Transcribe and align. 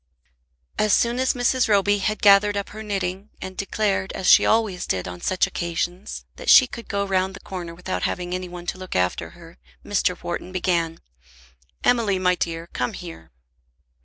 As 0.79 0.93
soon 0.93 1.19
as 1.19 1.35
Mrs. 1.35 1.67
Roby 1.69 1.99
had 1.99 2.23
gathered 2.23 2.57
up 2.57 2.69
her 2.69 2.81
knitting, 2.81 3.29
and 3.39 3.55
declared, 3.55 4.11
as 4.13 4.25
she 4.27 4.47
always 4.47 4.87
did 4.87 5.07
on 5.07 5.21
such 5.21 5.45
occasions, 5.45 6.25
that 6.37 6.49
she 6.49 6.65
could 6.65 6.87
go 6.87 7.05
round 7.05 7.35
the 7.35 7.39
corner 7.39 7.75
without 7.75 8.01
having 8.01 8.33
any 8.33 8.49
one 8.49 8.65
to 8.65 8.79
look 8.79 8.95
after 8.95 9.29
her, 9.37 9.59
Mr. 9.85 10.17
Wharton 10.23 10.51
began. 10.51 11.01
"Emily, 11.83 12.17
my 12.17 12.33
dear, 12.33 12.65
come 12.73 12.93
here." 12.93 13.29